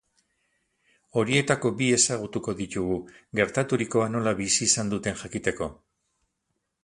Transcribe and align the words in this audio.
Horietako 1.21 1.71
bi 1.81 1.89
ezagutuko 1.97 2.55
ditugu, 2.63 2.97
gertaturikoa 3.41 4.09
nola 4.15 4.35
bizi 4.39 4.59
izan 4.71 4.89
duten 4.95 5.21
jakiteko. 5.23 5.69